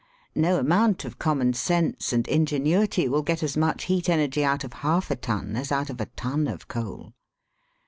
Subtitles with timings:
[0.33, 4.73] No amount of common sense and ingenuity will get as much heat energy out of
[4.81, 7.13] half a ton as out of a ton of coal.